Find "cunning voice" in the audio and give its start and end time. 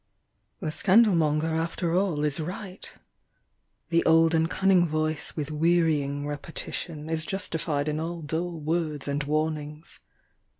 4.49-5.35